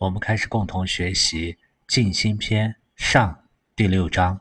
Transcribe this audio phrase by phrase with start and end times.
[0.00, 1.52] 我们开始共同学习
[1.86, 3.44] 《静心篇》上
[3.76, 4.40] 第六章。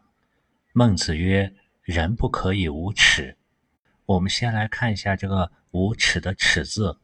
[0.72, 3.36] 孟子曰：“人不可以无耻。”
[4.08, 7.02] 我们先来看一下这个“无耻”的“耻”字，“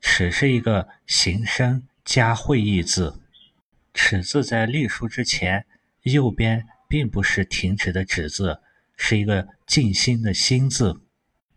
[0.00, 3.20] 耻”是一个形声加会意字。
[3.92, 5.66] “耻”字在隶书之前，
[6.04, 8.62] 右边并不是停止的“止”字，
[8.96, 11.02] 是一个静心的“心”字。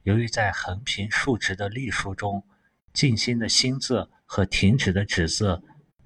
[0.04, 2.43] 由于在横平竖直的隶书中，
[2.91, 5.63] 静心的“心”字和停止的“止”字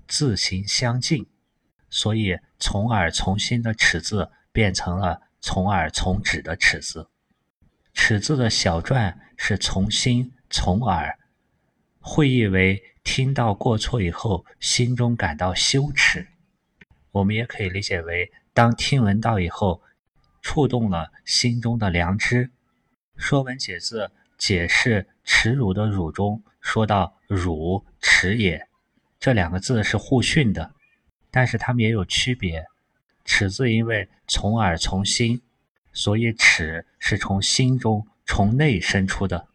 [0.07, 1.25] 字形相近，
[1.89, 7.09] 所以从耳从心的“尺”字变成了从耳从止的“尺”字。
[7.93, 11.17] 尺字的小篆是从心从耳，
[11.99, 16.27] 会意为听到过错以后，心中感到羞耻。
[17.11, 19.81] 我们也可以理解为，当听闻到以后，
[20.41, 22.47] 触动了心中的良知。
[23.15, 28.67] 《说文解字》解释“耻辱”的“辱”中说到“辱，耻也”，
[29.25, 30.75] 这两个字是互训的，
[31.31, 32.63] 但是它们也有区别。
[33.25, 35.41] “耻”字因为从耳从心，
[35.91, 39.47] 所以“耻”是从心中从内生出的；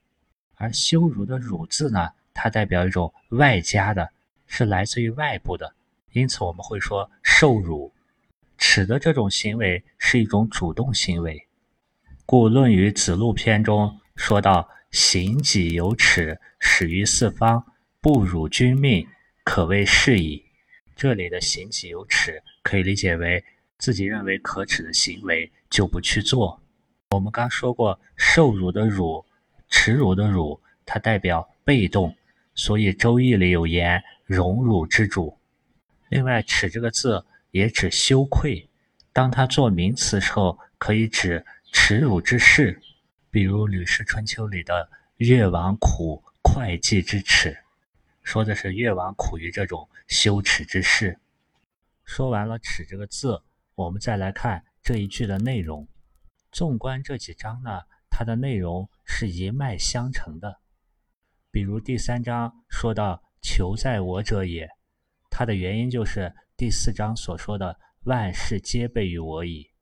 [0.57, 4.11] 而羞辱的“辱”字呢，它代表一种外加的，
[4.49, 5.73] 是来自于外部的，
[6.11, 7.93] 因此我们会说受辱。
[8.59, 11.47] 耻的这种行为是一种主动行为。
[12.27, 17.65] 故《论语·子路篇》中说到：“行己有耻，始于四方，
[18.01, 19.07] 不辱君命，
[19.51, 20.45] 可谓是矣。”
[20.95, 23.45] 这里的“行己有耻”可以理解为
[23.79, 26.63] 自己认为可耻的行为就不去做。
[27.11, 29.27] 我们刚说过，受辱的“辱”，
[29.69, 32.17] 耻辱的“辱”，它代表被动，
[32.55, 35.37] 所以《周易》里有言：“荣辱之主。”
[36.11, 38.69] 另外，“耻”这个字也指羞愧，
[39.13, 41.45] 当它做名词时候，可以指。
[41.73, 42.81] 耻辱之事，
[43.33, 47.57] 比如《吕氏春秋》里的“越王苦会稽之耻”，
[48.31, 51.19] 说的是越王苦于这种羞耻之事。
[52.05, 53.43] 说完了“耻”这个字，
[53.75, 55.89] 我们再来看这一句的内容。
[56.53, 60.61] 纵观这几章呢，它的内容是一脉相承的。
[61.51, 64.71] 比如第三章说到“求在我者也”，
[65.29, 69.73] 它的原因就是第四章所说的“万事皆备于我矣”，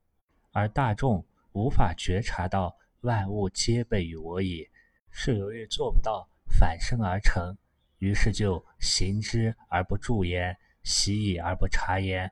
[0.49, 1.23] 而大众。
[1.51, 4.67] 无法觉察到万物皆备于我矣，
[5.11, 7.55] 是由于做不到反身而成，
[7.99, 12.29] 于是就行之而不助焉，习矣而不察焉，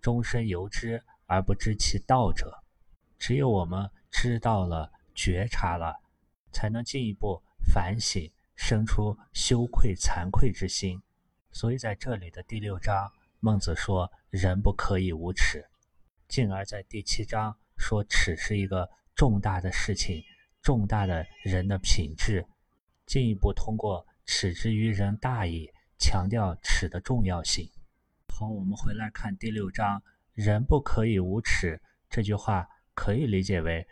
[0.00, 2.62] 终身由之而不知其道者。
[3.18, 5.96] 只有我们知道了、觉察了，
[6.52, 7.42] 才能进一步
[7.72, 11.00] 反省，生出羞愧、惭愧之心。
[11.52, 15.64] 所以在这里的第六章，孟子说：“人不可以无耻。”
[16.28, 17.56] 进而在第七章。
[17.82, 20.22] 说耻是一个重大的事情，
[20.60, 22.46] 重大的人的品质。
[23.06, 25.68] 进一步通过“耻之于人大矣”，
[25.98, 27.68] 强调耻的重要性。
[28.28, 30.00] 好，我们回来看第六章
[30.34, 33.84] “人不可以无耻”这句话，可以理解为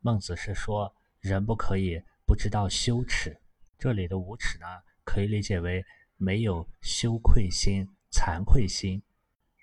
[0.00, 3.38] 孟子是说人不可以不知道羞耻。
[3.78, 4.66] 这里的无耻呢，
[5.04, 5.84] 可以理解为
[6.16, 9.02] 没有羞愧心、惭愧心。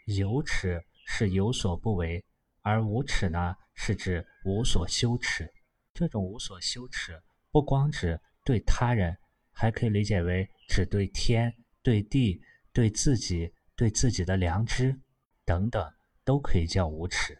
[0.06, 2.24] 有耻是有所不为，
[2.62, 3.56] 而无耻呢？
[3.74, 5.52] 是指无所羞耻，
[5.92, 7.20] 这种无所羞耻
[7.50, 9.18] 不光指对他人，
[9.60, 11.54] 还可以理解为指对天、
[11.84, 14.98] 对地、对自己、对自己的良知
[15.44, 15.86] 等等，
[16.24, 17.38] 都可以叫无耻。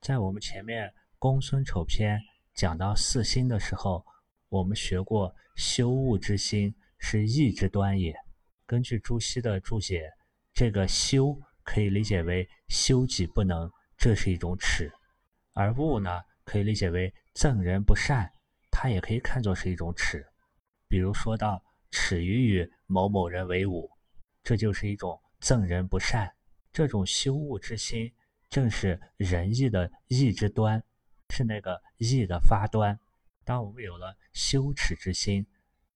[0.00, 0.86] 在我们前面
[1.18, 2.18] 《公孙丑篇》
[2.54, 4.06] 讲到四心的时候，
[4.48, 8.14] 我们学过羞恶之心是义之端也。
[8.64, 10.08] 根据朱熹的注解，
[10.54, 13.68] 这个羞可以理解为羞己不能，
[13.98, 14.88] 这是一种耻。
[15.52, 18.30] 而恶呢，可以理解为憎人不善，
[18.70, 20.24] 它也可以看作是一种耻。
[20.88, 23.90] 比如说到耻于与某某人为伍，
[24.42, 26.32] 这就是一种憎人不善。
[26.72, 28.12] 这种羞恶之心，
[28.50, 30.82] 正是仁义的义之端，
[31.30, 32.98] 是那个义的发端。
[33.44, 35.46] 当我们有了羞耻之心，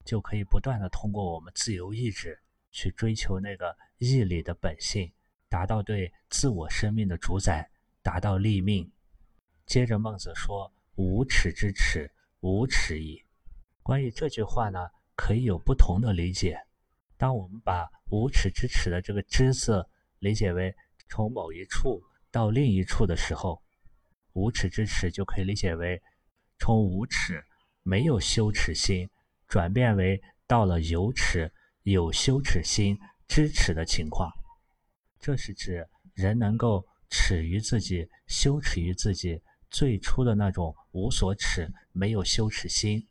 [0.05, 2.41] 就可以不断的通过我们自由意志
[2.71, 5.12] 去追求那个义理的本性，
[5.49, 7.71] 达到对自我生命的主宰，
[8.03, 8.91] 达到立命。
[9.66, 12.10] 接着，孟子说：“无耻之耻，
[12.41, 13.22] 无耻矣。”
[13.82, 14.78] 关于这句话呢，
[15.15, 16.59] 可以有不同的理解。
[17.16, 19.86] 当我们把“无耻之耻”的这个“之”字
[20.21, 20.74] 理解为
[21.09, 23.62] 从某一处到另一处的时候
[24.32, 26.00] ，“无耻之耻”就可以理解为
[26.59, 27.44] 从无耻、
[27.82, 29.09] 没有羞耻心，
[29.48, 31.53] 转变为到了有耻、
[31.83, 34.30] 有羞耻心、知耻的情况。
[35.18, 39.42] 这是指人能够耻于自己，羞耻于自己。
[39.71, 43.06] 最初的那种无所耻、没有羞耻心，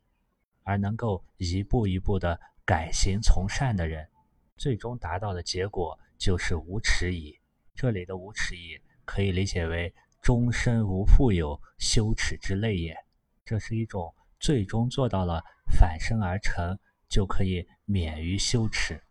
[0.69, 4.07] 而能够一步一步的改行从善的人，
[4.55, 7.35] 最终达到的结果就是无耻矣。
[7.73, 12.95] 这里的无耻矣可以理解为终身无富有羞耻之类也。
[13.43, 16.77] 这是一种最终做到了反身而成，
[17.07, 19.01] 就可以免于羞耻，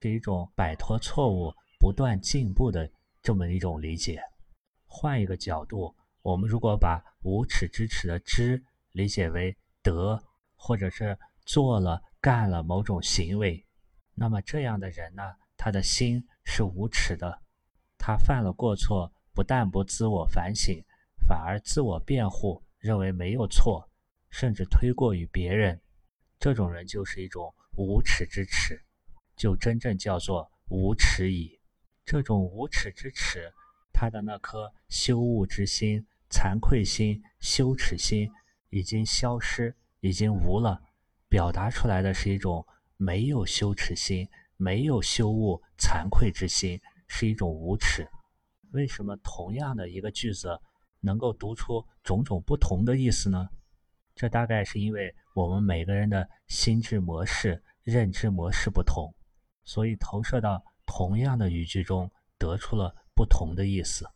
[0.00, 2.88] 是一种摆脱错误、不断进步的
[3.20, 4.22] 这么一种理解。
[4.86, 5.92] 换一个角度，
[6.22, 8.62] 我们如果把无耻之耻的知
[8.92, 10.22] 理解为德，
[10.58, 13.64] 或者是做了、干了某种行为，
[14.14, 15.22] 那么这样的人呢，
[15.56, 17.40] 他的心是无耻的。
[17.96, 20.84] 他犯了过错，不但不自我反省，
[21.26, 23.88] 反而自我辩护，认为没有错，
[24.30, 25.80] 甚至推过于别人。
[26.38, 28.82] 这种人就是一种无耻之耻，
[29.36, 31.58] 就真正叫做无耻矣。
[32.04, 33.52] 这种无耻之耻。
[33.92, 38.30] 他的那颗羞恶之心、惭愧心、羞耻心
[38.70, 40.80] 已经消失，已经无了。
[41.28, 42.66] 表达出来的是一种
[42.96, 48.08] 没有羞耻心、没有羞恶、惭愧之心，是一种无耻。
[48.72, 50.60] 为什么同样的一个句子
[51.00, 53.48] 能够读出种种不同的意思呢？
[54.14, 59.14] 这大概是因为我们每个人的心智模式、认知模式不同，
[59.64, 62.94] 所以投射到同样的语句中，得出了。
[63.14, 64.08] 不同的意思，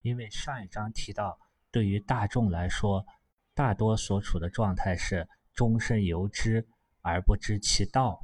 [0.00, 1.38] 因为上一章提到，
[1.70, 3.04] 对于大众来说，
[3.56, 6.62] 大多所处的状态是终身由之
[7.00, 8.22] 而不知其道。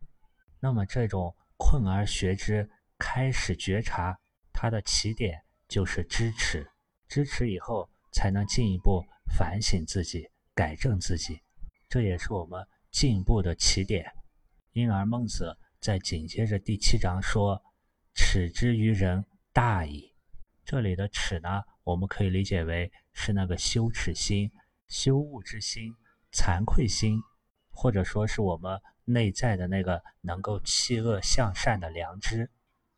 [0.61, 2.69] 那么，这种困而学之，
[2.99, 4.14] 开始觉察，
[4.52, 6.70] 它的起点就是支持，
[7.08, 9.02] 支持以后才能进一步
[9.34, 11.40] 反省自己，改正自己，
[11.88, 14.05] 这也是我们进步的起点。
[14.73, 17.58] 因而，孟子在紧接着第七章说
[18.14, 20.12] ：“耻之于人，大矣。”
[20.62, 24.52] 这里的耻呢，我们可以理解为是那个羞耻心、
[24.93, 25.97] 羞恶之心、
[26.31, 27.19] 惭愧心，
[27.71, 32.50] 或者说是我们内在的那个能够弃恶向善的良知。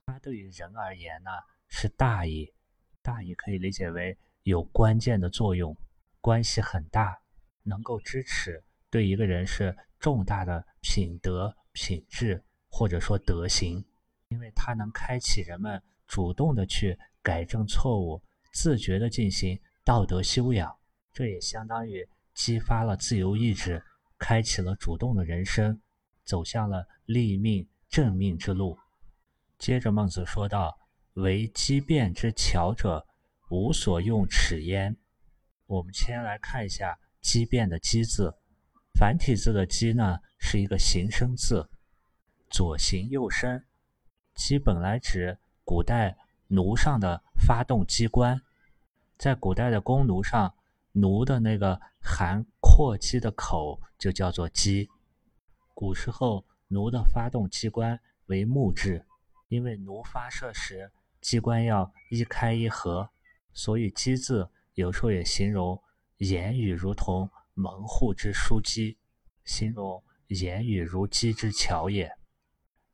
[0.06, 1.30] 它对于人而言呢，
[1.68, 2.52] 是大义。
[3.00, 5.76] 大义可以理解为有关键的作用，
[6.20, 7.16] 关系很大，
[7.62, 13.84] 能够支持对一个人是重大的品德、品质或者说德行，
[14.30, 16.98] 因为它能开启人们主动的去。
[17.22, 20.76] 改正错误，自觉地进行道德修养，
[21.14, 23.82] 这也相当于激发了自由意志，
[24.18, 25.80] 开启了主动的人生，
[26.24, 28.76] 走向了立命正命之路。
[29.58, 30.76] 接着，孟子说道
[31.14, 33.06] ：“为机变之巧者，
[33.48, 34.96] 无所用齿焉。”
[35.66, 38.34] 我们先来看一下“机变”的“机”字，
[38.98, 41.70] 繁体字的“机”呢，是一个形声字，
[42.50, 43.64] 左形右声。
[44.34, 46.18] 机本来指古代。
[46.48, 48.40] 弩上的发动机关，
[49.16, 50.54] 在古代的弓弩上，
[50.94, 54.88] 弩的那个含括机的口就叫做机。
[55.74, 59.04] 古时候，弩的发动机关为木质，
[59.48, 63.10] 因为弩发射时机关要一开一合，
[63.52, 65.82] 所以“机”字有时候也形容
[66.16, 68.96] 言语如同门户之枢机，
[69.44, 72.10] 形容言语如机之巧也。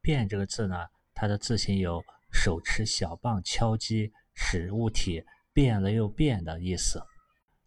[0.01, 2.03] 变这个字呢，它的字形有。
[2.33, 7.03] 手持小棒敲击，使物体变了又变的意思。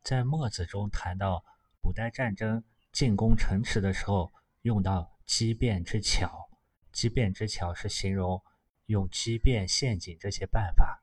[0.03, 1.45] 在墨子中谈到
[1.81, 2.61] 古代战争
[2.91, 4.33] 进攻城池的时候，
[4.63, 6.49] 用到机变之巧。
[6.91, 8.43] 机变之巧是形容
[8.87, 11.01] 用机变、陷阱这些办法，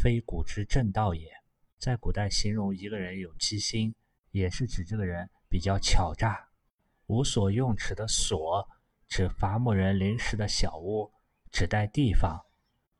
[0.00, 1.30] 非古之正道也。
[1.78, 3.94] 在古代形容一个人有机心，
[4.30, 6.48] 也是指这个人比较巧诈。
[7.08, 8.66] 无所用尺的所，
[9.08, 11.12] 指伐木人临时的小屋，
[11.50, 12.40] 指代地方。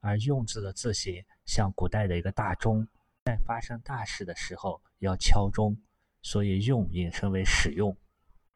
[0.00, 2.86] 而用字的字形像古代的一个大钟，
[3.24, 5.76] 在发生大事的时候要敲钟，
[6.22, 7.96] 所以用引申为使用。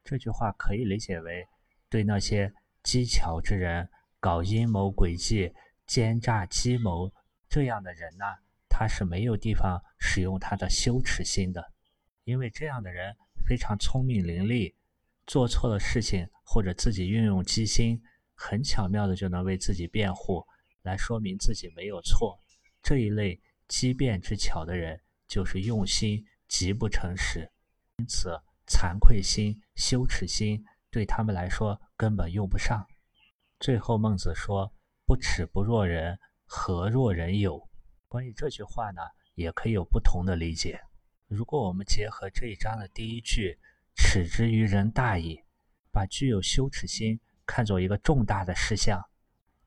[0.03, 1.45] 这句话可以理解为，
[1.89, 3.89] 对那些机巧之人、
[4.19, 5.53] 搞阴谋诡计、
[5.85, 7.11] 奸诈计谋
[7.49, 8.25] 这样的人呢，
[8.69, 11.73] 他是没有地方使用他的羞耻心的，
[12.23, 14.73] 因为这样的人非常聪明伶俐，
[15.25, 18.01] 做错了事情或者自己运用机心，
[18.33, 20.45] 很巧妙的就能为自己辩护。
[20.83, 22.39] 来说明自己没有错，
[22.81, 27.51] 这一类机变之巧的人，就是用心极不诚实，
[27.97, 32.87] 因此惭愧心、羞耻心对他们来说根本用不上。
[33.59, 34.73] 最后，孟子说
[35.05, 37.67] ：“不耻不若人，何若人有？”
[38.07, 39.01] 关于这句话呢，
[39.35, 40.79] 也可以有不同的理解。
[41.27, 43.59] 如果我们结合这一章的第一句
[43.95, 45.43] “耻之于人大矣”，
[45.91, 49.03] 把具有羞耻心看作一个重大的事项。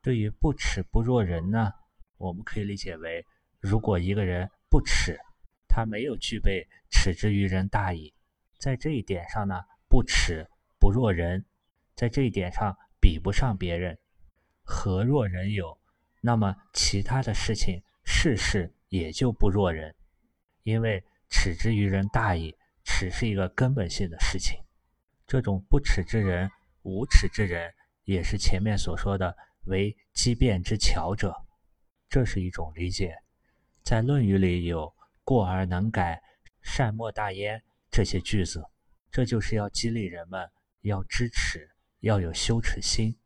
[0.00, 1.72] 对于不耻不若人呢，
[2.16, 3.26] 我们可以理解为，
[3.58, 5.18] 如果一个人不耻，
[5.70, 8.12] 他没有具备耻之于人大矣，
[8.58, 9.54] 在这一点上呢，
[9.88, 10.44] 不耻
[10.80, 11.44] 不若人，
[11.94, 13.96] 在这一点上比不上别人，
[14.64, 15.78] 何若人有？
[16.20, 19.94] 那么其他的事情事事也就不若人，
[20.64, 22.56] 因为耻之于人大矣。
[22.82, 24.58] 耻是一个根本性的事情，
[25.26, 26.50] 这种不耻之人、
[26.82, 27.72] 无耻之人，
[28.04, 29.36] 也是前面所说的
[29.66, 31.32] 为机变之巧者，
[32.08, 33.14] 这是一种理解。
[33.84, 34.92] 在《论语》里有
[35.30, 36.20] “过而能改，
[36.60, 38.64] 善莫大焉”这些句子，
[39.12, 41.70] 这就是要激励人们要知耻，
[42.00, 43.16] 要有羞耻心，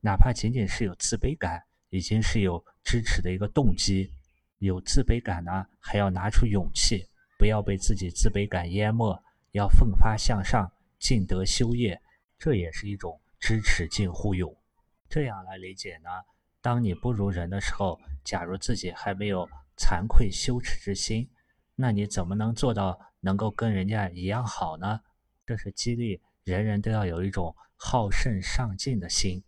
[0.00, 4.10] 哪怕仅仅是有自卑感，已经是有知耻的一个动机。
[4.56, 7.06] 有自卑感呢，还要拿出勇气。
[7.38, 12.00] 不要被自己自卑感淹没，要奋发向上，尽德修业，
[12.38, 14.56] 这也是一种知耻近乎勇。
[15.10, 16.08] 这样来理解呢？
[16.62, 21.28] 当你不如人的时候，假如自己还没有惭愧羞耻之心，
[21.80, 25.00] 那你怎么能做到能够跟人家一样好呢？
[25.46, 29.42] 这是激励人人都要有一种好胜上进的心。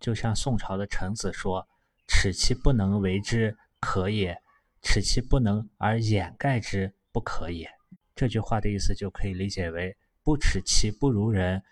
[0.00, 1.68] 就像宋朝的臣子说
[2.08, 4.34] ：“耻其不能为之，可也；
[4.82, 7.70] 耻其不能而掩盖之。”不可也。
[8.16, 11.62] 这句话的意思就可以理解为：不耻其不如人，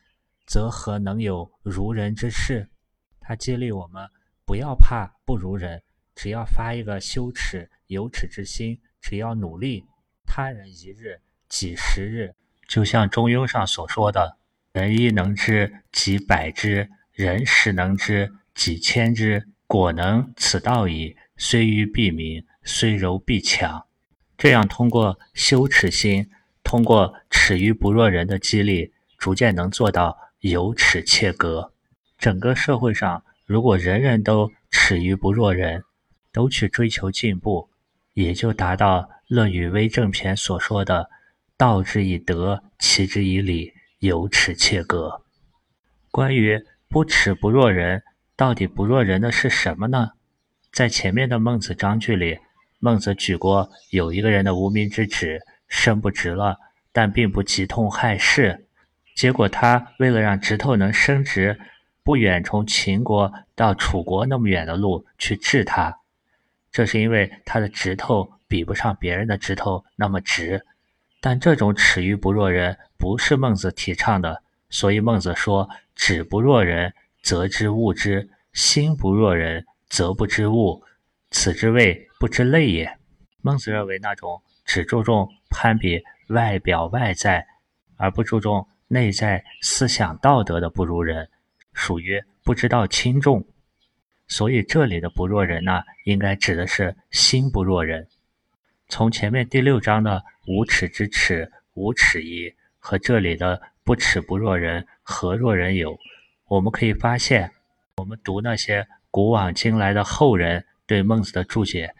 [0.46, 2.68] 则何能有如人之事？
[3.20, 4.08] 他激励我们
[4.44, 5.82] 不要怕不如人，
[6.14, 9.86] 只要发一个羞耻有耻之心，只要努力，
[10.26, 12.34] 他人一日，几十日。
[12.68, 14.36] 就像《中庸》上所说的
[14.70, 19.48] ：“人一能知，几百之；人十能知，几千之。
[19.66, 21.16] 果能此道矣。
[21.38, 23.86] 虽愚必明，虽柔必强。”
[24.36, 26.28] 这样，通过羞耻心，
[26.62, 31.72] 通过耻于不若人的激励，逐渐能做到有耻切格。
[32.18, 35.82] 整个社会上，如果人人都耻于不若人，
[36.30, 37.67] 都去追求进步，
[38.18, 41.08] 也就达到《论语为政篇》所说的
[41.56, 45.22] “道之以德，齐之以礼，有耻切格”。
[46.10, 48.02] 关于不耻不若人，
[48.34, 50.10] 到底不若人的是什么呢？
[50.72, 52.40] 在前面的孟子章句里。
[52.80, 56.56] 孟子举过有一个人的无名之指伸不直了，
[56.90, 58.66] 但并不疾痛害事。
[59.14, 61.56] 结果他为了让指头能伸直，
[62.02, 66.00] 不远从秦国到楚国那么远的路去治他。
[66.70, 70.64] 这是因为他的指头比不上别人的指头那么直。
[71.20, 80.82] 但这种耻于不若人不是孟子提倡的，所以孟子说：“指不若人，则知物之；心不若人，则不知物。
[81.30, 82.98] 此之谓。”不知类也。
[83.42, 87.46] 孟子认为，那种只注重攀比外表外在，
[87.96, 91.30] 而不注重内在思想道德的不如人，
[91.72, 93.46] 属于不知道轻重。
[94.28, 98.06] 所以这里的不若人呢，应该指的是心不若人。
[98.88, 105.98] 从前面第六章的无耻之耻，无耻矣，和这里的不耻不若人，何若人有？
[106.46, 107.50] 我们可以发现，
[107.96, 111.94] 我们读那些古往今来的后人对孟子的注解。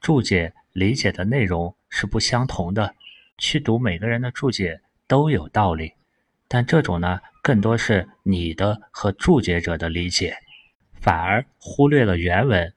[0.00, 2.94] 注解理解的内容是不相同的，
[3.36, 5.92] 去读每个人的注解都有道理，
[6.48, 10.36] 但这种呢，更多是你的和注解者的理解，
[11.00, 12.72] 反而忽略了原文，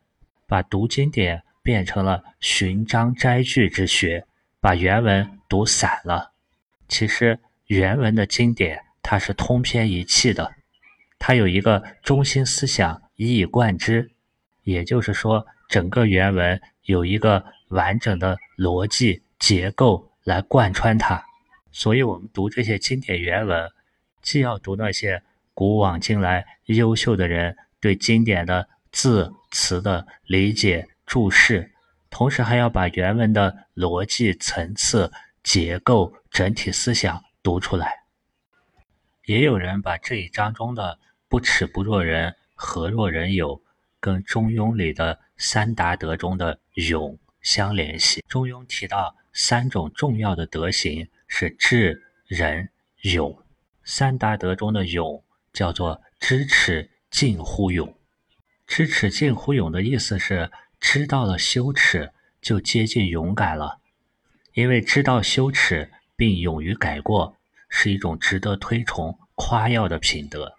[0.48, 4.26] 把读经典变成了寻章摘句之学，
[4.60, 6.32] 把原文读散了。
[6.88, 10.54] 其实原文的经典它是通篇一气的，
[11.20, 14.12] 它有一个中心思想一以贯之，
[14.64, 16.62] 也就是说整个原文。
[16.86, 21.24] 有一个完整的逻辑结构来贯穿它，
[21.72, 23.72] 所以我们读这些经典原文，
[24.22, 31.70] 既要读那些古往今来优秀的人对经典的字词的理解注释，
[32.10, 35.12] 同时还要把原文的逻辑层次
[35.44, 37.92] 结构整体思想读出来。
[39.26, 40.98] 也有人把这一章中的
[41.28, 43.62] “不耻不若人，何若人有”
[44.00, 45.20] 跟《中庸》里的。
[45.36, 48.24] 三达德中的勇相联系。
[48.30, 52.70] 中庸提到三种重要的德行是智、仁、
[53.02, 53.38] 勇。
[53.84, 55.22] 三达德中的勇
[55.52, 57.96] 叫做知耻近乎勇。
[58.68, 63.80] 知耻近乎勇的意思是知道了羞耻就接近勇敢了，
[64.54, 67.38] 因为知道羞耻并勇于改过
[67.70, 70.56] 是一种值得推崇夸耀的品德。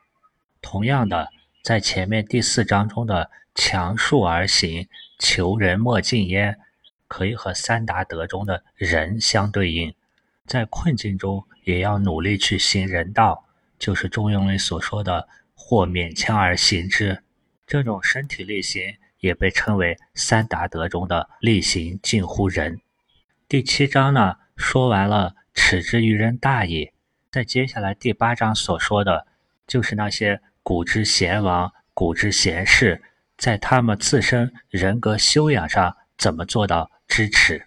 [0.63, 1.29] 同样的，
[1.63, 3.31] 在前面第四章中的。
[3.57, 4.89] 强树而行，
[5.21, 6.59] 求人莫近焉，
[7.07, 9.95] 可以和三达德中的仁相对应。
[10.45, 13.45] 在困境中，也要努力去行人道，
[13.79, 15.29] 就是中庸里所说的
[15.67, 17.23] “或勉强而行之”。
[17.67, 22.79] 这种身体力行，也被称为三达德中的力行近乎仁。
[23.49, 26.93] 第七章呢，说完了“耻之于人大矣”，
[27.33, 29.27] 在接下来第八章所说的，
[29.67, 33.03] 就是那些古之贤王、古之贤士。
[33.39, 37.67] 在他们自身人格修养上怎么做到知耻。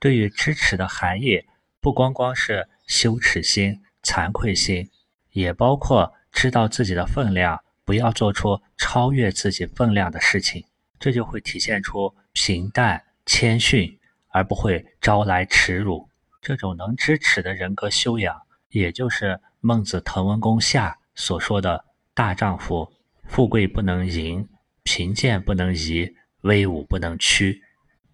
[0.00, 1.44] 对于知耻的含义，
[1.80, 4.90] 不光光是羞耻心、惭愧心，
[5.30, 10.62] 也包括知道自己的分量，不要做出超越自己分量的事情。
[11.00, 16.06] 这就会体现出平淡谦逊，而不会招来耻辱。
[16.42, 18.38] 这种能知耻的人格修养，
[18.68, 22.92] 也就是孟子滕文公下所说的大丈夫：
[23.24, 24.46] 富贵不能淫，
[24.82, 27.62] 贫贱不能移，威武不能屈，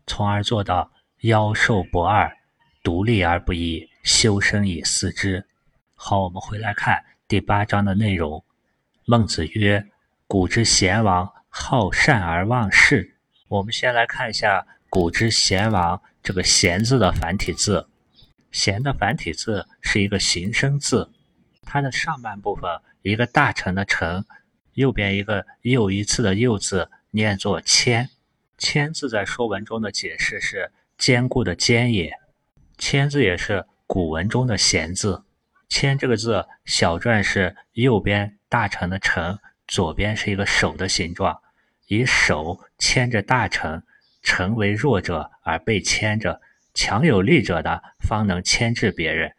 [0.06, 2.32] 从而做到腰瘦不二，
[2.84, 5.44] 独立而不异，修身以四之。
[5.94, 8.44] 好，我们回来看第八章的内容。
[9.06, 9.88] 孟子曰
[10.28, 13.16] ：“古之贤王。”好善而忘事。
[13.48, 17.88] 我们先来看一下“古之贤王”这个“贤”字的繁体字。
[18.52, 21.10] “贤”的繁体字是一个形声字，
[21.62, 22.70] 它的上半部分
[23.00, 24.26] 一个大臣的“臣”，
[24.76, 28.10] 右边一个又一次的“又”字，念作“谦”。
[28.58, 32.12] 谦字在《说文》中的解释是坚固的“坚”也。
[32.76, 35.22] 谦字也是古文中的“贤”字。
[35.72, 39.38] 谦这个字小篆是右边大臣的“臣”。
[39.66, 41.40] 左边是一个手的形状，
[41.86, 43.82] 以手牵着大臣，
[44.22, 46.42] 臣为弱者而被牵着，
[46.74, 49.32] 强有力者的方能牵制别人。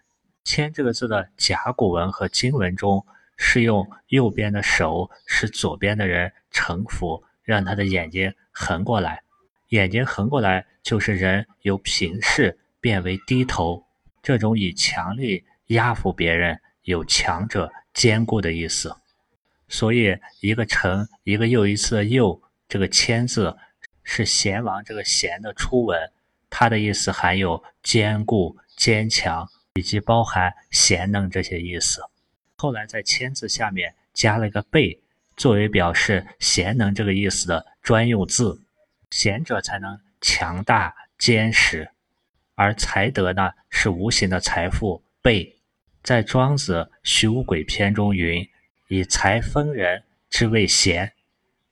[0.44, 3.06] 牵这个字的甲骨文和金文中
[3.38, 9.22] 是用右边的手使左边的人臣服，让他的眼睛横过来。
[9.70, 13.86] 眼睛横过来就是人由平视变为低头，
[14.24, 18.96] 这种以强力压服别人，有强者坚固的意思。
[19.68, 23.56] 所以，一个“臣”，一个又一次的“又”，这个“谦”字
[24.04, 26.12] 是贤王这个“贤”的初文，
[26.50, 32.02] 它的意思含有坚固、坚强，以及包含贤能这些意思。
[32.58, 35.02] 后来在“谦”字下面加了一个“备”，
[35.36, 38.62] 作为表示贤能这个意思的专用字。
[39.10, 41.90] 贤者才能强大坚实，
[42.56, 45.04] 而才德呢，是无形的财富。
[45.22, 45.56] 备，
[46.04, 48.48] 在庄子《徐无鬼篇》中云。
[48.90, 51.14] 以财分人之谓贤，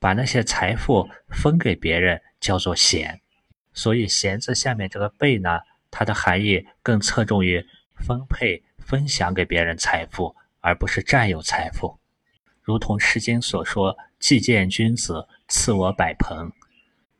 [0.00, 3.20] 把那些财富分给别人叫做贤。
[3.74, 7.64] 所以“贤”字下面这个“备”呢，它的含义更侧重于
[7.94, 12.00] 分配、分享给别人财富，而不是占有财富。
[12.62, 16.50] 如同《诗经》所说：“既见君子，赐我百朋。”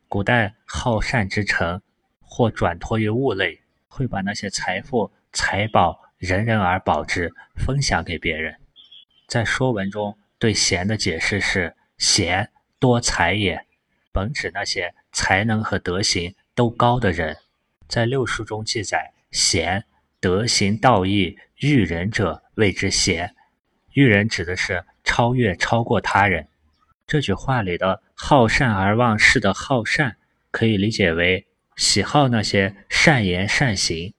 [0.09, 1.81] 古代好善之臣，
[2.19, 8.55] 或转托于物类，会把那些财富、财宝人人而保之，分享给别人。
[9.27, 13.65] 在《说文》中对“贤”的解释是：“贤，多才也。”
[14.13, 17.35] 本指那些才能和德行都高的人。
[17.89, 19.83] 在六书中记载：“贤，
[20.21, 23.35] 德行道义育人者谓之贤。”
[23.91, 26.47] 育人指的是超越、超过他人。
[27.05, 30.15] 这句话里的“好善而忘事”的“好善”，
[30.51, 34.13] 可以理解为喜好那些善言善行，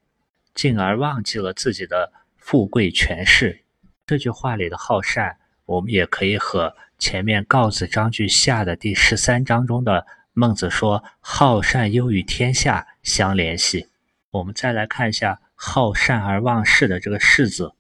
[0.55, 3.65] 进而忘记了自己的富贵权势。
[4.07, 13.89] 这句话里的好善，我们也可以和前面告子章句下的第十三章中的孟子说“好善优于天下”相联系。
[14.31, 17.75] 我们再来看一下“好善而忘事”的这个“事”字，“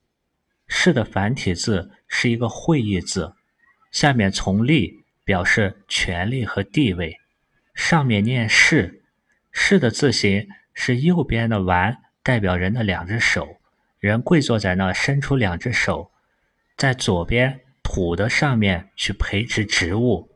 [0.66, 3.34] 事”的繁体字是一个会意字，
[3.90, 7.18] 下面从立表示权力和地位，
[7.74, 9.02] 上面念“事
[9.52, 13.58] ”，“事”的字形是右边的丸代表人的两只手，
[14.00, 16.10] 人跪坐在那，伸出两只手。
[16.74, 20.30] 在左边土的上面去培植植物，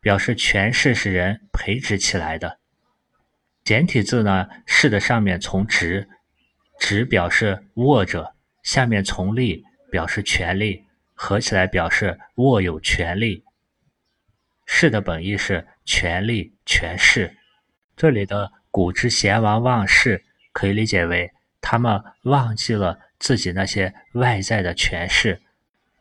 [0.00, 2.58] 表示权势是人培植起来的。
[3.62, 6.08] 简体字呢，是的上面从直，
[6.80, 13.44] 直表示握着，下面从力表示权力，合起来表示握有权力。
[14.66, 17.36] 势的本意是权力、权势。
[17.96, 25.42] 这里的古之贤王忘事，可以理解为他们忘记了自己那些外在的权势。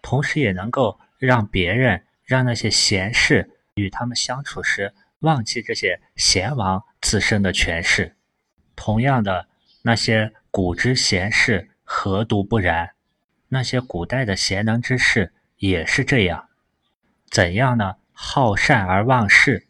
[0.01, 8.15] 同时也能够让别人、让那些贤士与他们相处时忘记这些贤王自身的权势。
[8.75, 9.47] 同样的，
[9.81, 12.91] 那些古之贤士何独不然？
[13.49, 16.47] 那些古代的贤能之士也是这样。
[17.29, 17.95] 怎样呢？
[18.15, 19.67] 好善而忘事，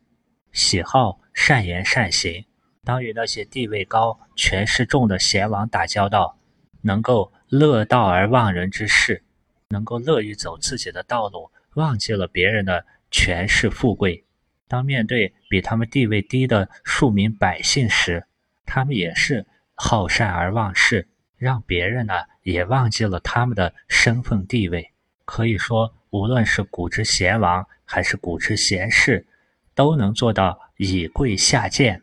[0.52, 2.46] 喜好善言善行。
[2.84, 6.38] 当与那些地位高、权势重的贤王打交道，
[6.82, 9.24] 能够乐道而忘人之事。
[9.70, 14.24] 能够乐于走自己的道路，忘记了别人的权势富贵。
[14.68, 18.24] 当面对比他们地位低的庶民百姓时，
[18.68, 24.92] 他们也是好善而忘事，让别人呢也忘记了他们的身份地位。
[25.26, 29.26] 可以说，无论是古之贤王还是古之贤士，
[29.74, 32.03] 都能做到以贵下贱。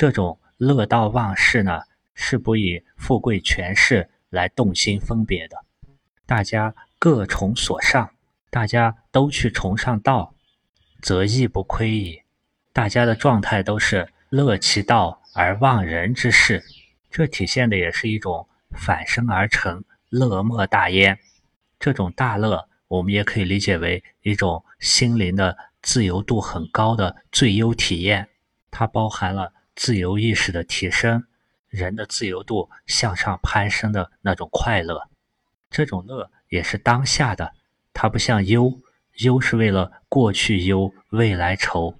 [0.00, 1.82] 这种乐道忘事呢，
[2.14, 5.58] 是不以富贵权势来动心分别的。
[6.24, 8.10] 大家各崇所上，
[8.48, 10.32] 大家都去崇尚道，
[11.02, 12.22] 则亦不亏矣。
[12.72, 16.64] 大家的状态都是乐其道而忘人之事，
[17.10, 21.18] 这体现的也是一种反生而成乐莫大焉。
[21.78, 28.30] 这种大乐，我们也可以理解为一种心灵的自由度很高的最优体验，
[28.70, 31.24] 它包含了自由意识的提升，
[31.70, 35.08] 人的自由度向上攀升的那种快乐。
[35.70, 37.54] 这种乐也是当下的，
[37.94, 38.78] 它不像忧，
[39.20, 41.98] 忧是为了过去忧，未来愁。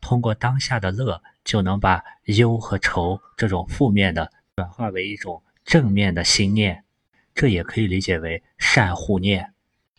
[0.00, 6.84] 通过当下的乐，就能把忧和愁这种负面的转化为一种正面的心念，
[7.34, 9.52] 这也可以理解为善护念。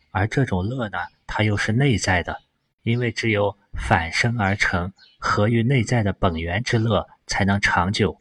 [0.10, 2.42] 而这种乐呢，它又是内在的，
[2.84, 8.17] 因为只有反生而成，合于内在的本源之乐，才能长久。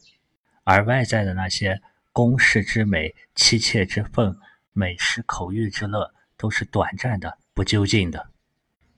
[0.65, 1.81] 而外在的那些
[2.13, 4.37] 宫室之美、妻妾之奉、
[4.73, 8.29] 美食口欲之乐，都是短暂的、不究竟的。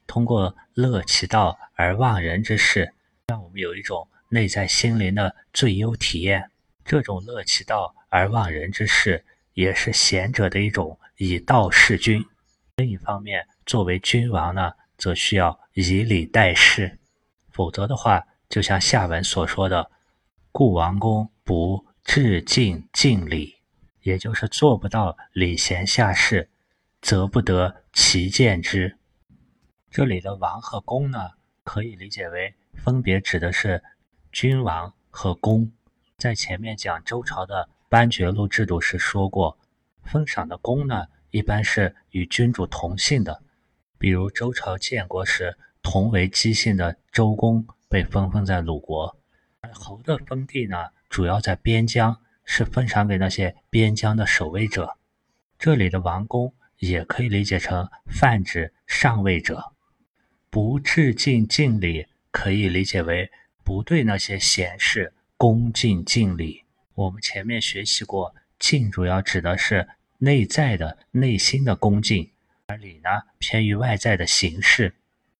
[0.06, 2.92] 通过乐其道而忘人之事，
[3.28, 6.50] 让我们有一种内在心灵的最优体验。
[6.84, 12.22] 这种乐其道而忘人之事，也是贤者的一种以道事君。
[12.76, 14.72] 另一方面，作为君王呢，
[15.02, 17.00] 则需要以礼待事，
[17.50, 19.90] 否则的话，就像下文所说的，
[20.52, 23.56] 故王公不致敬敬礼，
[24.02, 26.48] 也就是做不到礼贤下士，
[27.00, 28.96] 则不得其见之。
[29.90, 31.32] 这里的王和公呢，
[31.64, 33.82] 可以理解为分别指的是
[34.30, 35.72] 君王和公。
[36.16, 39.58] 在前面讲周朝的班爵禄制度时说过，
[40.04, 43.42] 封赏的公呢，一般是与君主同姓的，
[44.02, 49.16] 比如周朝建国时同为姬姓的周公被分封在鲁国。
[49.60, 50.76] 而侯的封地呢，
[51.08, 54.98] 主要在边疆，是封赏给那些边疆的守卫者。
[55.56, 59.72] 这里的王公也可以理解成泛指上位者。
[60.50, 63.30] 不致敬敬礼，可以理解为
[63.62, 66.64] 不对那些贤士恭敬敬礼。
[66.94, 69.88] 我们前面学习过，敬主要指的是
[70.18, 72.31] 内在的内心的恭敬，
[72.72, 74.94] 而礼呢偏于外在的形式。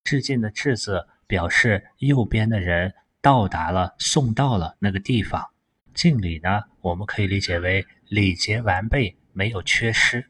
[0.05, 2.93] 致敬的致字表示右边的人
[3.23, 5.49] 到达了，送到了那个地方。
[5.95, 10.27] 敬礼呢，我们可以理解为礼节完备，没有缺失。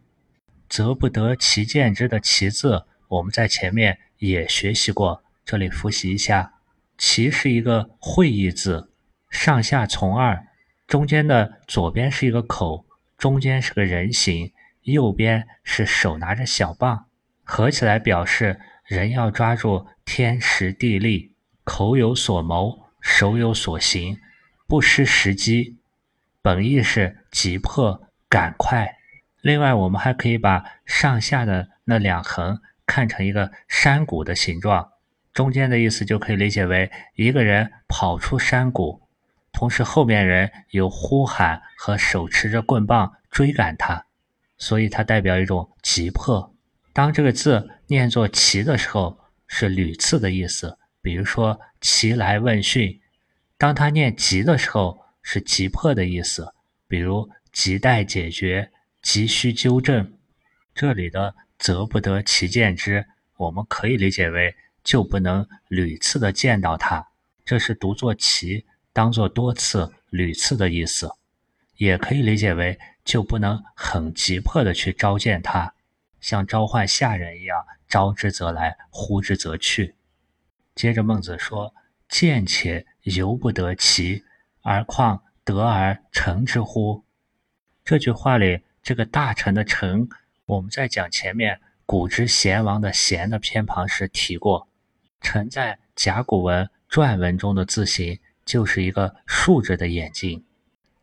[0.69, 3.99] 则不得其见之的其字，我们在前面。
[4.23, 6.55] 也学习过，这里复习一下。
[6.97, 8.93] 其是一个会意字，
[9.29, 10.47] 上下从二，
[10.87, 12.87] 中间的左边是一个口，
[13.19, 17.07] 中间是个人形，右边是手拿着小棒，
[17.45, 24.19] 合起来表示人要抓住天时地利，口有所谋，手有所行，
[24.67, 25.79] 不失时机。
[26.41, 28.97] 本意是急迫、赶快。
[29.41, 32.61] 另外，我们还可以把上下的那两横。
[32.85, 34.91] 看成一个山谷的形状，
[35.33, 39.01] 中间的意思就可以理解为一个人跑出山谷，
[39.53, 44.05] 同时后面人有呼喊和手持着棍棒追赶他，
[44.63, 46.55] 所以它代表一种急迫。
[46.93, 52.89] 当这个字念作“齐”的时候，是屡次的意思，比如说“齐来问讯”；
[53.59, 56.55] 当他念“急”的时候，是急迫的意思，
[56.87, 58.71] 比如“急待解决
[59.03, 60.17] ”“急需纠正”。
[60.73, 61.35] 这里的。
[61.59, 67.07] 则不得其见之，我们可以理解为就不能屡次的见到他，
[67.45, 71.09] 这是读作其，当做多次、屡次的意思。
[71.77, 75.75] 也可以理解为就不能很急迫的去召见他，
[76.21, 79.95] 像召唤下人一样，召之则来，呼之则去。
[80.75, 81.75] 接着孟子说
[82.09, 84.25] ：“见且犹不得其，
[84.63, 87.05] 而况得而成之乎？”
[87.85, 90.09] 这句话里，这个大臣的臣。
[90.47, 94.69] 我们在讲前面古之贤王的贤的偏旁时提过，
[95.21, 100.45] 臣在甲骨文篆文中的字形就是一个竖着的眼睛。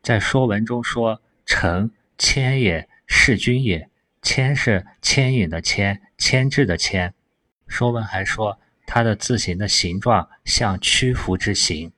[0.02, 3.90] 在说文中说：“臣谦也，是君也。”
[4.22, 7.14] 谦是牵引的牵，牵制的牵。
[7.68, 11.92] 说文还说，他的字形的形状像屈服之形。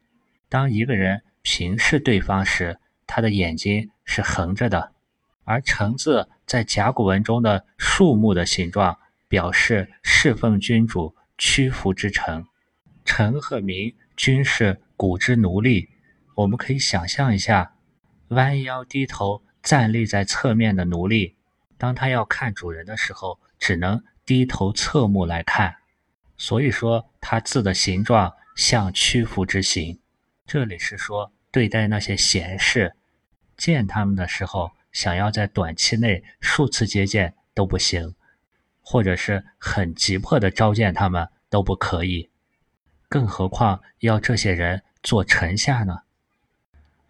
[0.48, 4.94] 当一个人平视对方时，他的眼睛是横着的。
[5.44, 12.46] 而“臣”字在甲骨文中的树木的形状，表示侍奉君主、屈服之臣。
[13.04, 15.90] 臣和民均是古之奴隶。
[16.36, 17.74] 我们可以想象一下，
[18.32, 21.36] 弯腰低头站立在侧面的奴隶，
[21.78, 25.76] 当他要看主人的时候，只能低头侧目来看。
[26.38, 30.00] 所以说，他字的形状像屈服之形。
[30.46, 32.96] 这里是说对待那些贤士，
[33.58, 38.16] 见他们的时候，想要在短期内数次接见都不行，
[38.80, 42.30] 或者是很急迫的召见他们都不可以，
[43.10, 46.04] 更何况要这些人做臣下呢？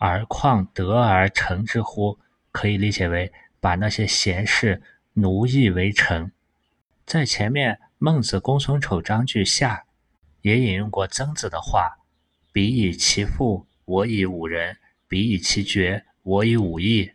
[0.02, 2.18] 而况得而成之乎？
[2.52, 4.82] 可以理解为把那些贤士
[5.14, 6.32] 奴役为臣。
[7.06, 9.84] 在前面孟子公孙丑章句下
[10.42, 12.00] 也引用过曾子的话
[12.52, 14.74] ：“彼以其父，我以五人；
[15.08, 17.12] 彼以其爵，我以五义。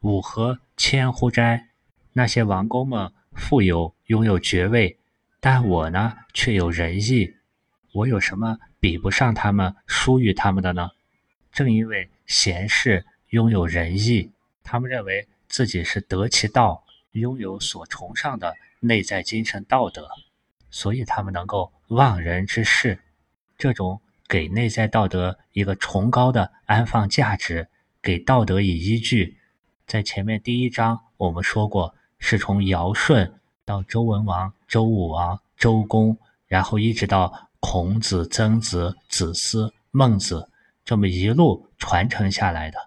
[0.00, 1.68] 五何千乎哉？
[2.12, 4.98] 那些王公们富有，拥有爵位，
[5.40, 7.34] 但我呢，却有仁义。
[7.94, 10.90] 我有什么比不上他们、疏于他们的呢？
[11.56, 14.30] 正因为贤士拥有仁义。”
[14.62, 20.06] 他们认为自己是得其道，拥有所崇尚的内在精神道德，
[20.70, 22.98] 所以他们能够忘人之事。
[23.56, 27.68] 这种给内在道德一个崇高的安放价值，
[28.02, 29.38] 给道德以依据，
[29.86, 33.32] 在前面第一章我们说过，是从尧舜
[33.64, 40.50] 到周文王、周武王、周公，然后一直到孔子、曾子、子思、孟子，
[40.86, 42.78] 这么一路传承下来的。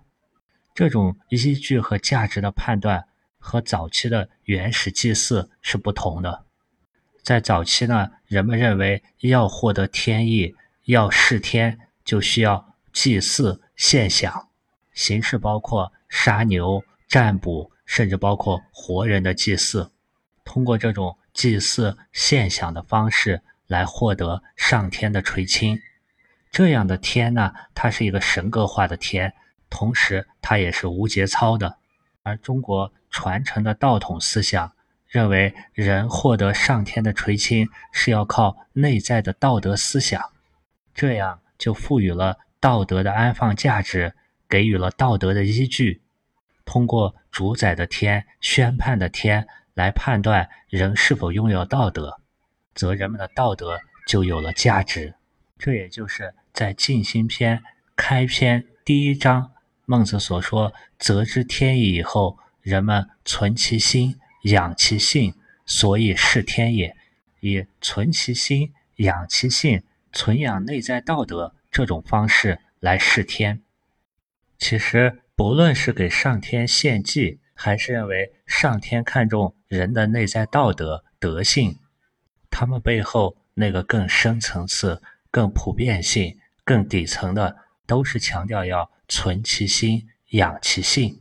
[0.73, 3.05] 这种依据和价值的判断
[3.38, 6.45] 和早期的原始祭祀是不同的。
[7.21, 14.47] 在早期呢，人们认为要获得天意，要视天，就需要祭祀献享，
[14.93, 19.91] 形式包括杀牛、占卜，甚至包括活人的祭祀。
[20.45, 25.77] 通过这种祭祀献享的方式来获得上天的垂青。
[26.51, 29.33] 这样的天呢，它是一个神格化的天。
[29.69, 31.77] 同时，它也是无节操的。
[32.23, 34.73] 而中国传承的道统思想
[35.07, 40.21] 认为，人获得上天的垂青是要靠内在的道德思想，
[40.93, 44.13] 这样就赋予了道德的安放价值，
[44.47, 46.01] 给予了道德的依据。
[46.65, 52.19] 通过主宰的天、宣判的天来判断人是否拥有道德，
[52.75, 55.13] 则人们的道德就有了价值。
[55.57, 57.57] 这也就是在《静心篇》
[57.95, 59.53] 开篇第一章。
[59.85, 65.33] 孟子所说“则知天意”以后，人们存其心，养其性，
[65.65, 66.97] 所以是天也。
[67.39, 73.61] 以存其心、养其性、存养内在道德这种方式来视天。
[74.57, 81.79] 其实，不论是给上天献祭，还是认为上天看重人的内在道德德性，
[82.51, 86.37] 他们背后那个更深层次、更普遍性、
[86.69, 88.91] 更底层的，都是强调要。
[89.12, 91.19] 存其心，养其性，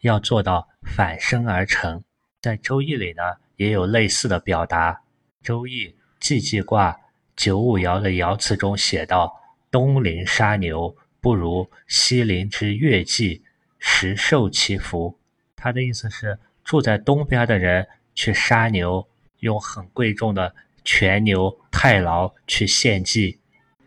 [0.00, 2.04] 要做到反身而成。
[2.42, 3.22] 在《周易》里呢，
[3.56, 4.92] 也有类似的表达。
[5.42, 5.88] 《周易》
[6.20, 6.94] 季季卦
[7.34, 9.34] 九五爻的爻辞中写道
[9.72, 13.42] ：“东临杀牛，不如西临之月季，
[13.78, 15.18] 实受其福。”
[15.56, 23.38] 他的意思是，住在东边的人去杀牛，用很贵重的全牛、太牢去献祭，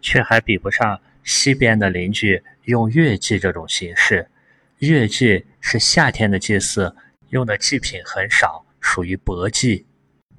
[0.06, 2.44] 却还比不上西边的邻居。
[2.66, 4.28] 用月祭这种形式，
[4.78, 6.96] 月祭是夏天的祭祀，
[7.30, 9.86] 用的祭品很少，属于薄祭。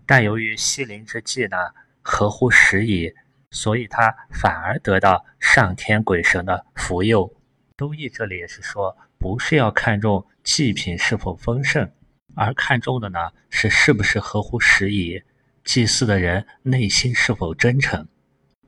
[0.07, 1.57] 但由于西陵之祭呢
[2.03, 3.13] 合乎时宜，
[3.51, 7.33] 所以它反而得到上天鬼神的福佑。
[7.77, 11.91] 周易这里也是说，不是要看重祭品是否丰盛，
[12.35, 13.19] 而看重的呢
[13.51, 15.23] 是是不是合乎时宜，
[15.65, 18.07] 祭祀的人内心是否真诚。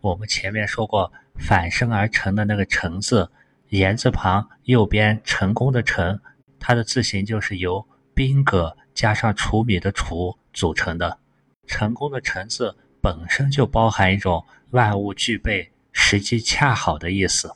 [0.01, 3.31] 我们前面说过，反身而成的那个“成”字。
[3.71, 6.19] 言字旁右边成功的成，
[6.59, 11.19] 它的字形就是由宾格加上除米的除组成的。
[11.67, 17.53] 成功的成字本身就包含一种万物具备、时机恰好的意思，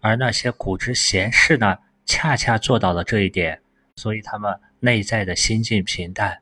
[0.00, 3.62] 而那些古之贤士呢，恰恰做到了这一点，
[3.96, 6.38] 所以他们内在的心境平淡，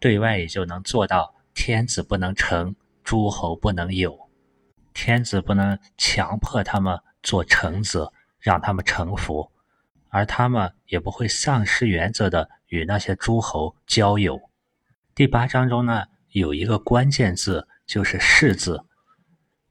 [0.00, 4.18] 对外也就能做到天子不能成，诸侯不能有，
[4.94, 8.12] 天子不能强迫他们做臣子。
[8.40, 9.52] 让他们臣服，
[10.08, 14.40] 而他们也不会丧失原则的与那些诸侯交友。
[15.14, 18.86] 第八章中呢，有一个关键字，就是“士”字。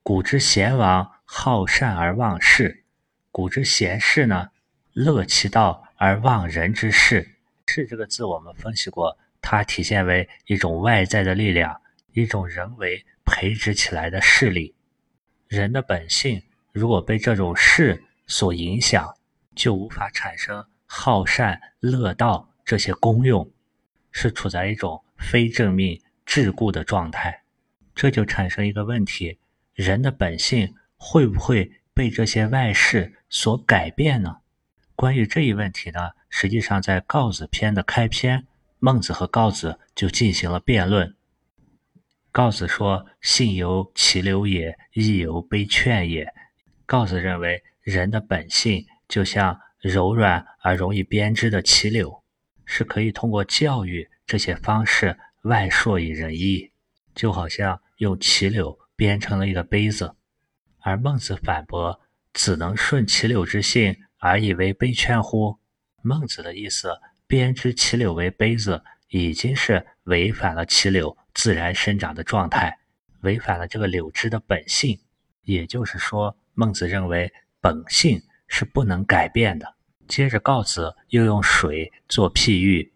[0.04, 2.86] 古之贤王好善而忘事，
[3.32, 4.50] 古之贤士呢，
[4.94, 7.28] 乐其道而忘人之事。
[7.66, 11.82] 士这个字我们分析过，它体现为一种外在的力量，
[12.14, 14.76] 一种人为培植起来的势力。
[15.50, 19.16] 人的本性如果被这种事，所影响，
[19.56, 23.52] 就无法产生好善乐道这些功用，
[24.12, 27.42] 是处在一种非正命桎梏的状态。
[27.96, 29.40] 这就产生一个问题：
[29.74, 34.38] 人的本性会不会被这些外事所改变呢？
[34.96, 38.46] 关于这一问题呢，实际上在《告子》篇的开篇，
[38.78, 41.16] 孟子和告子就进行了辩论。
[42.40, 46.26] 告子说：“性由其流也，亦由悲劝也。”
[46.88, 52.24] 告子认为，人的本性就像柔软而容易编织的齐柳，
[52.64, 56.72] 是可以通过教育这些方式外铄以仁义，
[57.14, 60.16] 就好像用齐柳编成了一个杯子。
[60.80, 62.00] 而孟子反驳
[62.32, 65.58] ：“子能顺其柳之性？”而以为悲劝乎？
[66.02, 66.98] 孟子的意思，
[67.28, 72.80] 编织齐柳为杯子，已经是违反了齐柳自然生长的状态，
[73.22, 75.00] 违反了这个柳枝的本性。
[75.46, 79.74] 也就是说，孟子认为本性是不能改变的。
[80.06, 82.92] 接着，告子又用水做譬喻。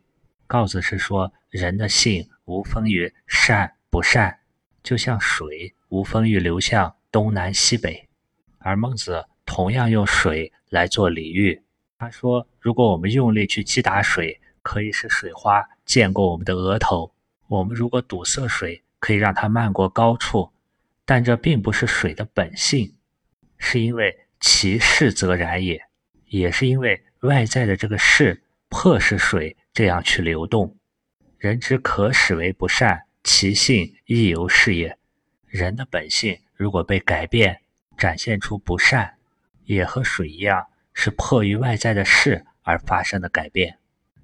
[0.46, 4.40] 告子是说，人的性无分于善不善，
[4.84, 8.10] 就像水无分于流向东南西北。
[8.58, 10.52] 而孟子同样用水。
[10.74, 11.62] 来做比喻，
[12.00, 17.13] 他说：“如果我们用力去击打水，可以使水花溅过我们的额头；
[17.48, 20.52] 我们如果堵塞水，可以让它漫过高处。
[21.06, 22.96] 但这并不是水的本性，
[23.58, 25.82] 是因为其势则然也，
[26.28, 30.78] 也是因为外在的这个势迫使水这样去流动。
[31.38, 34.98] 人之可使为不善，其性亦由是也。
[35.46, 37.62] 人的本性如果被改变，
[37.98, 39.16] 展现出不善。”
[39.66, 43.78] 也和水一样，是迫于外在的事而发生的改变。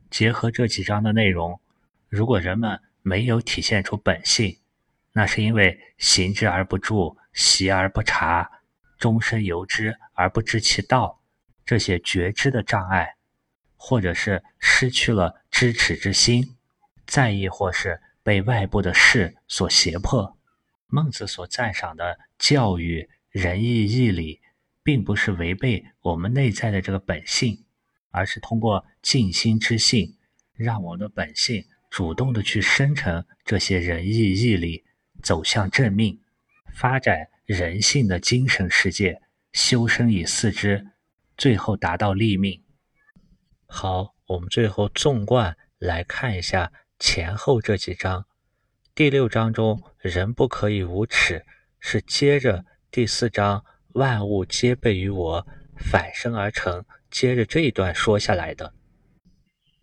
[0.10, 1.62] 结合这几章的内容，
[2.10, 4.60] 如果人们没有体现出本性，
[5.14, 8.48] 那是因为行之而不住，习而不察，
[9.00, 11.20] 终身由之而不知其道，
[11.66, 13.16] 这些觉知的障碍，
[13.76, 16.56] 或者是失去了知耻之心，
[17.08, 20.38] 再亦或是被外部的事所胁迫。
[20.86, 24.40] 孟子所赞赏的教育仁义义理。
[24.82, 27.64] 并不是违背我们内在的这个本性，
[28.10, 30.18] 而是通过静心之性，
[30.56, 34.84] 让我们的本性主动的去生成这些仁义义理，
[35.22, 36.20] 走向正命，
[36.74, 39.22] 发展人性的精神世界，
[39.54, 40.88] 修身以四之，
[41.38, 42.64] 最后达到立命。
[43.66, 48.26] 好，我们最后纵贯来看一下前后这几章。
[48.94, 51.46] 第六章中“人不可以无耻”，
[51.80, 53.64] 是接着第四章。
[53.94, 56.86] 万物皆备于我，反生而成。
[57.10, 58.76] 接着这一段说下来的，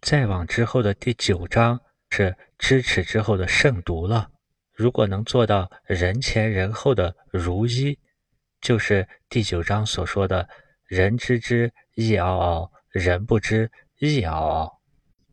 [0.00, 4.30] 再往之后的第九章是知耻之后的慎独了。
[4.72, 7.98] 如果能做到人前人后的如一，
[8.60, 10.48] 就是第九章所说的
[10.86, 14.80] “人知之亦嗷嗷，人不知亦嗷嗷”。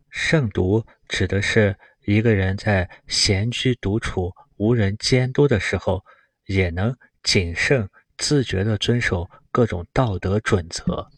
[0.09, 6.03] 慎独指的是一个人在闲居独处、无人监督的时候，
[6.45, 7.89] 也能谨慎。
[8.15, 11.09] 自觉地遵守各种道德准则。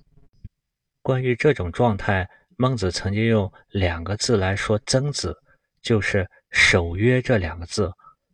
[1.01, 5.37] 关于这种状态，孟子曾经用两个字来说曾子，
[5.85, 7.93] 就是“守约”这两个字。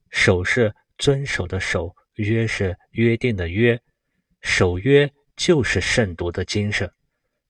[0.09, 3.77] 守是遵守的守，约是约定的约。
[4.41, 6.89] 守约就是慎独的精神。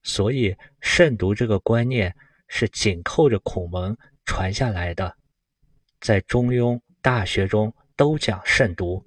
[0.02, 2.12] 所以，慎独这个观念
[2.48, 5.16] 是紧扣着孔门传下来的，
[6.00, 9.04] 在《中庸》《大学》中都讲慎独。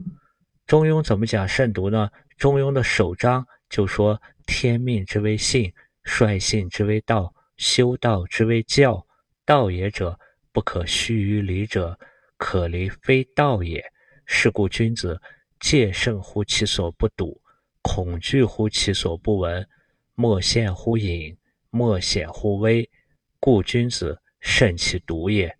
[0.65, 2.09] 中庸怎么讲慎独呢？
[2.37, 9.05] 中庸的首章就说：“天命之谓性，率性之谓道，修道之谓教。
[9.45, 10.17] 道也者，
[10.55, 11.99] 不可须于离者，
[12.37, 13.83] 可离非道也。
[14.25, 15.21] 是故君子
[15.59, 17.41] 戒慎乎其所不睹，
[17.81, 19.67] 恐惧乎其所不闻。
[20.13, 21.37] 莫陷乎隐，
[21.71, 22.89] 莫显乎微。
[23.37, 25.53] 故君子慎其独也。”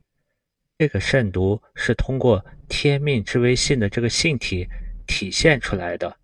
[0.79, 4.65] 这个慎独是通过天命之谓性的这个性体。
[5.05, 6.17] 体现出来的，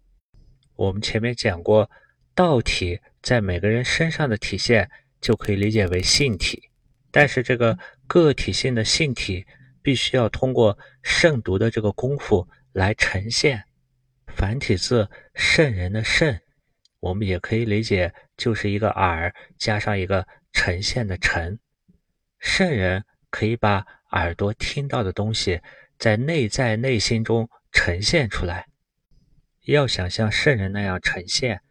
[0.78, 1.92] 我们前面讲过，
[2.34, 6.71] 道体在每个人身上的体现就可以理解为性体，
[7.12, 9.46] 但是这个个体性的性体
[9.82, 13.64] 必须要通过慎独的这个功夫来呈现。
[14.28, 16.40] 繁体字圣人的圣，
[17.00, 21.60] 我们也可以理解就是一个耳加上一个呈现的呈，
[22.40, 25.62] 圣人可以把耳朵听到的东西
[25.98, 28.68] 在内在内心中呈现出来。
[29.66, 31.62] 要想像圣人那样呈现，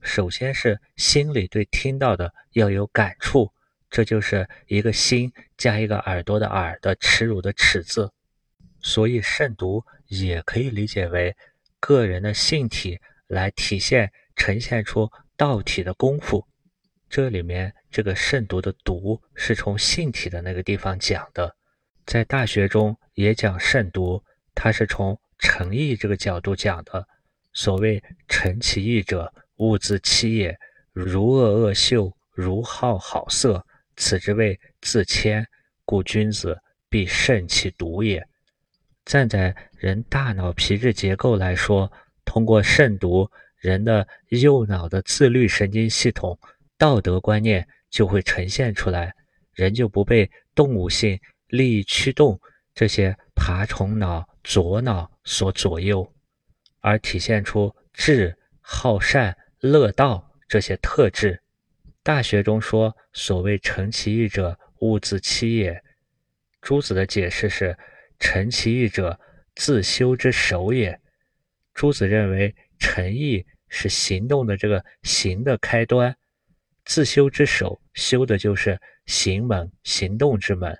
[0.00, 3.52] 首先是心里对听到的要有感触，
[3.94, 8.10] 这就是一个心加一个耳朵的耳的耻辱的耻字。
[8.80, 11.36] 所以慎独也可以理解为
[11.78, 16.44] 个人的性体来体现呈现出道体的功夫。
[17.08, 21.54] 这里面这个慎独的独是从性体的那个地方讲的，
[22.04, 24.20] 在大学中也讲慎独，
[24.56, 27.06] 它是从诚意这个角度讲的。
[27.52, 30.58] 所谓诚其意者，物自欺也。
[30.92, 33.64] 如恶恶秀，如好好色，
[33.96, 35.46] 此之谓自谦。
[35.86, 38.26] 故君子必慎其独也。
[39.04, 41.92] 站在人大脑皮质结构来说，
[42.24, 46.38] 通过慎独，人的右脑的自律神经系统、
[46.78, 49.14] 道德观念就会呈现出来，
[49.52, 52.40] 人就不被动物性利益驱动
[52.74, 56.10] 这些爬虫脑、左脑所左右，
[56.80, 61.42] 而体现出智、好善、乐道这些特质。
[62.04, 65.82] 大学中说：“所谓诚其意者，物自欺也。”
[66.62, 67.76] 朱子的解释是。
[68.20, 69.18] 诚其意者，
[69.56, 70.98] 自修之首也。
[71.74, 76.16] 朱子认为，诚意是行动的这个行的开端，
[76.84, 80.78] 自修之首，修的就是行门、行动之门。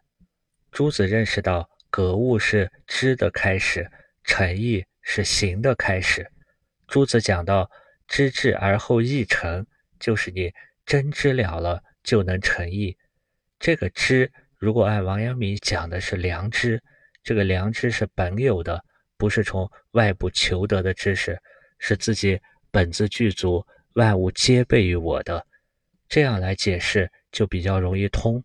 [0.71, 3.91] 朱子认识到，格物是知的开始，
[4.23, 6.31] 诚意是行的开始。
[6.87, 7.69] 朱子讲到，
[8.07, 9.67] 知至而后意诚，
[9.99, 10.53] 就是你
[10.87, 12.97] 真知了了，就能成意。
[13.59, 16.83] 这个知，如果按王阳明讲的是良知。
[17.23, 18.85] 这个良知是本有的，
[19.17, 21.41] 不是从外部求得的知识，
[21.79, 22.39] 是自己
[22.71, 25.47] 本自具足，万物皆备于我的。
[26.07, 28.45] 这样来解释就比较容易通。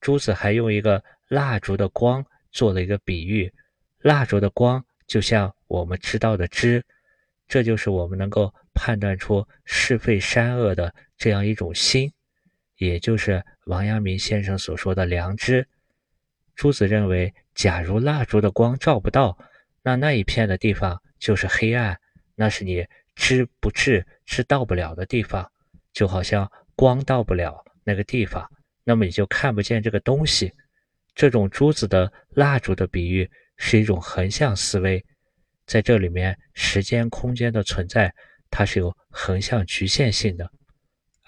[0.00, 3.52] 朱子还用一个蜡烛的光做了一个比喻，
[3.98, 6.84] 蜡烛的光就像我们知道的知，
[7.46, 12.10] 这就是我们能够判断出是非善恶的这样一种心，
[12.76, 15.68] 也就是王阳明先生所说的良知。
[16.54, 17.34] 朱子认为。
[17.54, 19.36] 假如蜡烛的光照不到，
[19.82, 21.98] 那那一片的地方就是黑暗，
[22.36, 25.50] 那是你知不至、知到不了的地方，
[25.92, 28.48] 就好像光到不了那个地方，
[28.84, 30.52] 那么你就看不见这个东西。
[31.16, 35.04] 这种珠子的蜡烛的比喻是一种横向思维，
[35.66, 38.14] 在这里面时间空间的存在，
[38.50, 40.48] 它是有横向局限性的，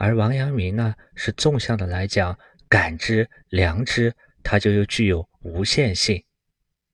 [0.00, 2.36] 而王阳明呢是纵向的来讲，
[2.70, 4.10] 感知、良知，
[4.42, 5.28] 它就又具有。
[5.42, 6.22] 无限性，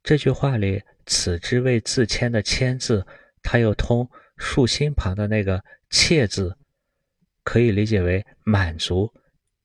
[0.04, 3.04] 这句话里“此之谓自谦”的“谦”字，
[3.42, 6.56] 它又通竖心旁的那个“切”字，
[7.42, 9.12] 可以理解为满足。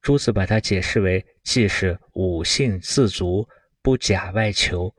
[0.01, 3.47] 朱子把它解释为既是五性自足，
[3.83, 4.91] 不假外求。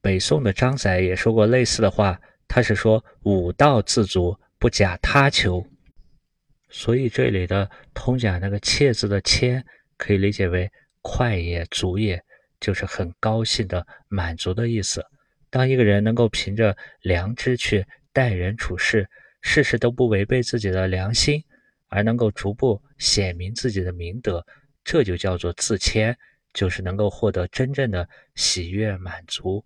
[0.00, 5.64] 北宋的张载也说过类似的话，他是说五道自足，不假他求。
[6.68, 9.64] 所以这里的通假那个“切”字的“谦”，
[9.96, 10.70] 可以理解为
[11.02, 12.22] 快也、足也。
[12.60, 15.00] 就是很高兴的满足的意思。
[15.48, 19.08] 当一个人能够凭着良知去待人处事，
[19.42, 21.40] 事事都不违背自己的良心，
[21.86, 24.44] 而能够逐步显明自己的明德，
[24.82, 26.18] 这就叫做自谦，
[26.52, 29.64] 就是能够获得真正的喜悦满足。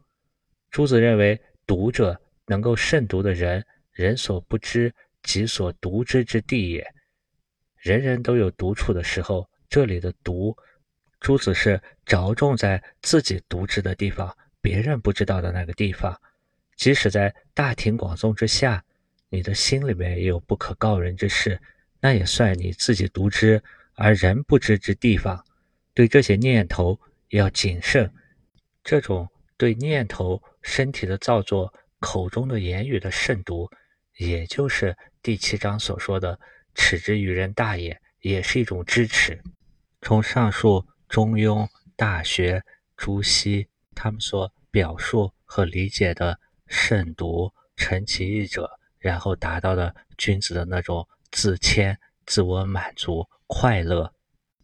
[0.70, 6.86] 朱子认为，读者能够慎独的人，人所不知，己所独知之地也。
[7.76, 10.56] 人人都有独处的时候，这里的独。
[11.20, 16.20] 朱子是着重在自己独知的地方，别人不知道的那个地方。
[16.76, 18.84] 即使在大庭广众之下，
[19.28, 21.60] 你的心里面也有不可告人之事，
[22.00, 23.62] 那也算你自己独知
[23.94, 25.44] 而人不知之地方。
[25.94, 26.98] 对这些念头
[27.28, 28.12] 要谨慎。
[28.82, 33.70] 这种对念头、身体的造作、口中的言语的慎独，
[34.16, 36.38] 也就是第七章所说的
[36.74, 39.42] “耻之于人大也”，也是一种支持。
[40.00, 40.86] 从上述。
[41.08, 42.64] 中庸、大学、
[42.96, 54.14] 朱熹，他们所表述和理解的慎独、成其意者，然后达到的君子的那种自谦、自我满足、快乐，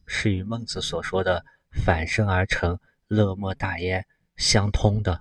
[0.06, 1.44] 是与孟子所说的
[1.84, 4.06] “反身而成，乐莫大焉”
[4.38, 5.20] 相通的。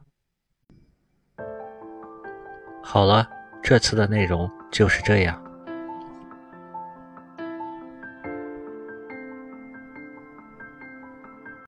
[2.81, 3.27] 好了，
[3.61, 5.46] 这次的内容就是这样。